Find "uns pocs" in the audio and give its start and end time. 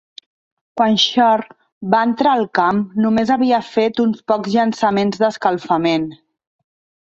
4.05-4.51